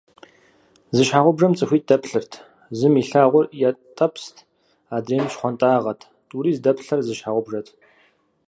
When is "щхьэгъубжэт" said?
7.17-7.67